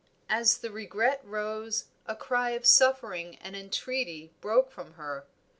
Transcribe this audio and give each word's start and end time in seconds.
As 0.29 0.57
the 0.57 0.71
regret 0.71 1.21
rose, 1.23 1.85
a 2.07 2.15
cry 2.15 2.49
of 2.57 2.65
suffering 2.65 3.35
and 3.35 3.55
entreaty 3.55 4.33
broke 4.41 4.71
from 4.71 4.93
her. 4.93 5.27